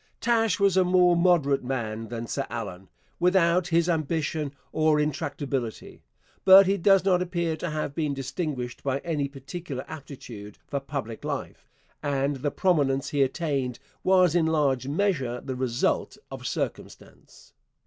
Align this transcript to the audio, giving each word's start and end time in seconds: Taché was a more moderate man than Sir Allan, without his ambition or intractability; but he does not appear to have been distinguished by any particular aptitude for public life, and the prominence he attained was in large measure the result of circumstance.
Taché 0.19 0.59
was 0.59 0.75
a 0.75 0.83
more 0.83 1.15
moderate 1.15 1.63
man 1.63 2.07
than 2.07 2.25
Sir 2.25 2.47
Allan, 2.49 2.89
without 3.19 3.67
his 3.67 3.87
ambition 3.87 4.51
or 4.71 4.99
intractability; 4.99 6.01
but 6.43 6.65
he 6.65 6.75
does 6.75 7.05
not 7.05 7.21
appear 7.21 7.55
to 7.57 7.69
have 7.69 7.93
been 7.93 8.15
distinguished 8.15 8.81
by 8.81 8.97
any 9.01 9.27
particular 9.27 9.85
aptitude 9.87 10.57
for 10.65 10.79
public 10.79 11.23
life, 11.23 11.67
and 12.01 12.37
the 12.37 12.49
prominence 12.49 13.09
he 13.09 13.21
attained 13.21 13.77
was 14.03 14.33
in 14.33 14.47
large 14.47 14.87
measure 14.87 15.39
the 15.39 15.55
result 15.55 16.17
of 16.31 16.47
circumstance. 16.47 17.53